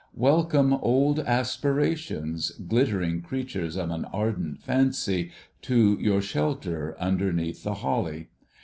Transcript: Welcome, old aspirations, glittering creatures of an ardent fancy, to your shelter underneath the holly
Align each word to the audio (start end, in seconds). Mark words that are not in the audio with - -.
Welcome, 0.17 0.73
old 0.73 1.19
aspirations, 1.19 2.49
glittering 2.53 3.21
creatures 3.21 3.75
of 3.75 3.91
an 3.91 4.05
ardent 4.05 4.59
fancy, 4.63 5.29
to 5.61 5.95
your 6.01 6.23
shelter 6.23 6.95
underneath 6.99 7.61
the 7.63 7.75
holly 7.75 8.29